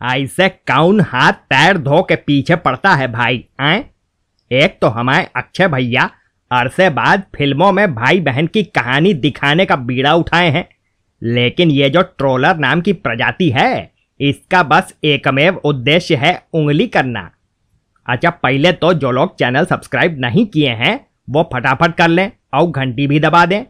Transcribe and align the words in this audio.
ऐसे 0.00 0.48
कौन 0.48 1.00
हाथ 1.00 1.32
पैर 1.32 1.78
धो 1.78 2.02
के 2.02 2.16
पीछे 2.16 2.56
पड़ता 2.56 2.94
है 2.94 3.12
भाई, 3.12 3.44
आए? 3.60 3.84
एक 4.50 4.78
तो 4.80 4.86
हमारे 4.86 5.28
अक्षय 5.36 5.68
भैया 5.68 6.10
अरसे 6.50 6.90
बाद 6.90 7.22
फ़िल्मों 7.36 7.72
में 7.72 7.94
भाई 7.94 8.20
बहन 8.20 8.46
की 8.46 8.62
कहानी 8.62 9.14
दिखाने 9.14 9.66
का 9.66 9.76
बीड़ा 9.76 10.14
उठाए 10.14 10.50
हैं। 10.50 10.68
लेकिन 11.22 11.70
ये 11.70 11.90
जो 11.90 12.02
ट्रोलर 12.02 12.56
नाम 12.56 12.80
की 12.80 12.92
प्रजाति 12.92 13.50
है, 13.50 13.92
इसका 14.20 14.62
बस 14.62 14.94
एकमेव 15.04 15.56
उद्देश्य 15.56 16.16
है 16.16 16.42
उंगली 16.52 16.86
करना। 16.86 17.30
अच्छा 18.08 18.30
पहले 18.30 18.72
तो 18.72 18.92
जो 18.92 19.10
लोग 19.10 19.36
चैनल 19.36 19.64
सब्सक्राइब 19.64 20.16
नहीं 20.18 20.46
किए 20.46 20.70
हैं, 20.70 21.06
वो 21.30 21.50
फटाफट 21.54 21.94
कर 21.94 22.08
लें 22.08 22.30
और 22.54 22.70
घंटी 22.70 23.06
भी 23.06 23.20
दबा 23.20 23.46
दें। 23.46 23.62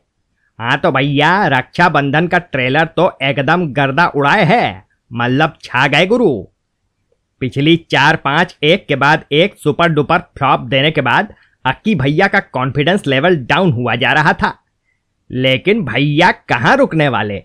हाँ 0.59 0.79
तो 0.79 0.91
भैया, 0.91 1.47
रक्षाबंधन 1.47 2.27
का 2.27 2.39
ट्रेलर 2.39 2.85
तो 2.85 3.19
एकदम 3.23 3.67
गर्दा 3.73 4.07
उड़ाए 4.07 4.45
है। 4.45 4.86
मतलब 5.13 5.59
छा 5.63 5.87
गए, 5.87 6.07
गुरु। 6.07 6.47
पिछली 7.41 7.77
चार 7.77 8.17
पाँच, 8.17 8.59
एक 8.63 8.87
के 8.87 8.97
बाद 8.97 9.25
एक 9.33 9.55
सुपर 9.59 9.89
डुपर 9.89 10.19
फ्लॉप 10.19 10.61
देने 10.61 10.91
के 10.91 11.01
बाद 11.01 11.35
अक्की 11.65 11.95
भैया 11.95 12.27
का 12.27 12.41
कॉन्फिडेंस 12.41 13.07
लेवल 13.07 13.37
डाउन 13.37 13.73
हुआ 13.73 13.95
जा 13.95 14.13
रहा 14.13 14.33
था। 14.33 14.59
लेकिन 15.31 15.85
भैया 15.85 16.31
कहाँ 16.31 16.77
रुकने 16.77 17.09
वाले? 17.09 17.43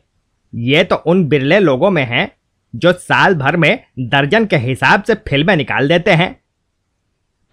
ये 0.56 0.84
तो 0.84 0.96
उन 0.96 1.26
बिरले 1.26 1.60
लोगों 1.60 1.92
में 1.92 2.06
हैं 2.06 2.32
जो 2.76 2.94
साल 2.94 3.36
भर 3.36 3.58
में 3.58 3.84
दर्जन 4.00 4.46
के 4.46 4.58
हिसाब 4.58 5.04
से 5.04 5.14
फ़िल्में 5.14 5.56
निकाल 5.56 5.88
देते 5.88 6.12
हैं। 6.12 6.42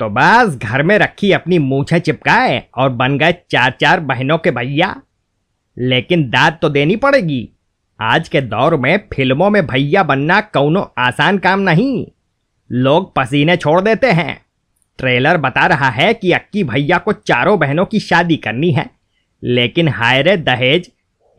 तो 0.01 0.09
बस 0.09 0.57
घर 0.57 0.83
में 0.83 0.99
रखी 0.99 1.33
अपनी 1.33 1.59
मूछें 1.59 1.99
चिपकाए 1.99 2.65
और 2.77 2.91
बन 2.91 3.19
गए 3.19 3.33
चार 3.51 3.75
चार 3.81 4.01
बहनों 4.01 4.39
के 4.39 4.51
भैया। 4.51 5.03
लेकिन 5.79 6.31
दाद 6.31 6.59
तो 6.63 6.69
देनी 6.69 6.97
पड़ेगी। 6.97 7.51
आज 8.01 8.29
के 8.29 8.41
दौर 8.41 8.77
में 8.77 8.97
फ़िल्मों 9.15 9.51
में 9.51 9.67
भैया 9.67 10.03
बनना 10.03 10.41
कौनो 10.41 10.81
आसान 10.99 11.39
काम 11.39 11.61
नहीं। 11.61 12.07
लोग 12.73 13.15
पसीने 13.15 13.57
छोड़ 13.57 13.81
देते 13.81 14.11
हैं। 14.11 14.45
ट्रेलर 14.99 15.37
बता 15.37 15.67
रहा 15.67 15.89
है 15.89 16.15
कि 16.15 16.33
अक्की 16.33 16.65
भैया 16.65 16.99
को 16.99 17.13
चारों 17.13 17.59
बहनों 17.59 17.87
की 17.87 18.01
शादी 18.01 18.37
करनी 18.37 18.71
है। 18.71 18.91
लेकिन 19.45 19.89
हायरे 19.89 20.37
दहेज, 20.37 20.91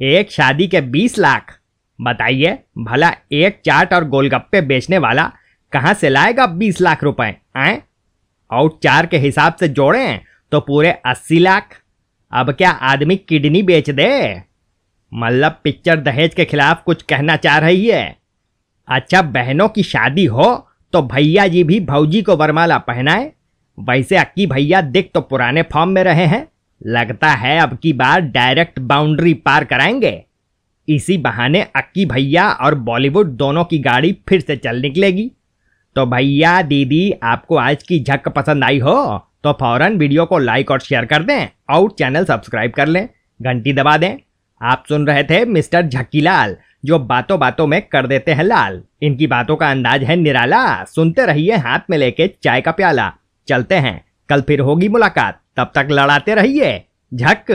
एक 0.01 0.31
शादी 0.31 0.67
के 0.67 0.81
बीस 0.81 1.17
लाख। 1.19 1.59
बताइए, 2.01 2.59
भला 2.77 3.11
एक 3.31 3.61
चाट 3.66 3.94
और 3.94 4.07
गोलगप्पे 4.07 4.61
बेचने 4.61 4.97
वाला 4.97 5.31
कहाँ 5.71 5.94
से 5.94 6.09
लाएगा 6.09 6.45
बीस 6.45 6.81
लाख 6.81 7.03
रुपए, 7.03 7.35
आए? 7.55 7.81
और 8.51 8.79
चार 8.83 9.05
के 9.05 9.17
हिसाब 9.17 9.55
से 9.55 9.67
जोड़ें 9.67 10.19
तो 10.51 10.59
पूरे 10.59 10.91
अस्सी 10.91 11.39
लाख। 11.39 11.81
अब 12.33 12.51
क्या 12.51 12.69
आदमी 12.71 13.16
किडनी 13.16 13.63
बेच 13.63 13.89
दे? 13.89 14.48
मतलब 15.11 15.59
पिक्चर 15.63 15.99
दहेज 15.99 16.33
के 16.33 16.45
खिलाफ 16.45 16.83
कुछ 16.83 17.02
कहना 17.02 17.35
चाह 17.35 17.57
रही 17.57 17.88
है। 17.88 18.17
अच्छा 18.88 19.21
बहनों 19.21 19.67
की 19.69 19.83
शादी 19.83 20.25
हो 20.25 20.45
तो 20.93 21.01
भैया 21.01 21.47
जी 21.47 21.63
भी 21.63 21.79
भौजी 21.79 22.21
को 22.21 22.35
वरमाला 22.35 22.77
पहनाए। 22.77 23.31
वैसे 23.77 24.17
अक्की 24.17 24.45
भैया 24.47 24.81
दिख 24.81 25.09
तो 25.13 25.21
पुराने 25.21 25.61
फॉर्म 25.63 25.89
में 25.89 26.03
रहे 26.03 26.25
हैं। 26.25 26.47
लगता 26.81 27.27
है 27.27 27.59
अब 27.59 27.77
की 27.77 27.93
बार 27.93 28.21
डायरेक्ट 28.21 28.79
बाउंड्री 28.79 29.33
पार 29.35 29.63
कराएँगे। 29.63 30.23
इसी 30.88 31.17
बहाने 31.17 31.61
अक्की 31.75 32.05
भैया 32.05 32.49
और 32.51 32.75
बॉलीवुड 32.75 33.35
दोनों 33.38 33.63
की 33.63 33.79
गाड़ी 33.79 34.11
फिर 34.29 34.39
से 34.39 34.55
चल 34.57 34.81
निकलेगी। 34.81 35.31
तो 35.95 36.05
भैया, 36.05 36.61
दीदी, 36.61 37.11
आपको 37.23 37.55
आज 37.55 37.83
की 37.83 37.99
झक 37.99 38.27
पसंद 38.27 38.63
आई 38.63 38.79
हो 38.79 38.95
तो 39.44 39.51
फ़ौरन 39.53 39.97
वीडियो 39.97 40.25
को 40.25 40.38
लाइक 40.38 40.71
और 40.71 40.79
शेयर 40.79 41.05
कर 41.05 41.23
दें 41.23 41.47
और 41.69 41.91
चैनल 41.91 42.25
सब्सक्राइब 42.25 42.71
कर 42.71 42.88
लें। 42.88 43.07
घंटी 43.39 43.73
दबा 43.73 43.95
दें। 43.97 44.16
आप 44.61 44.83
सुन 44.89 45.07
रहे 45.07 45.23
थे 45.23 45.45
मिस्टर 45.45 45.81
झकीलाल, 45.81 46.57
जो 46.85 46.99
बातों 46.99 47.39
बातों 47.39 47.67
में 47.67 47.81
कर 47.81 48.07
देते 48.07 48.33
हैं 48.33 48.43
लाल। 48.43 48.83
इनकी 49.01 49.27
बातों 49.27 49.55
का 49.55 49.71
अंदाज 49.71 50.03
है 50.03 50.16
निराला। 50.16 50.83
सुनते 50.83 51.25
रहिए 51.25 51.55
हाथ 51.55 51.79
में 51.89 51.97
लेके 51.97 52.27
चाय 52.27 52.61
का 52.61 52.71
प्याला। 52.71 53.13
चलते 53.47 53.75
हैं। 53.75 54.05
कल 54.29 54.41
फिर 54.41 54.59
होगी 54.59 54.89
मुलाकात। 54.89 55.41
तब 55.57 55.71
तक 55.75 55.88
लड़ाते 55.91 56.35
रहिए। 56.35 56.85
झक! 57.13 57.51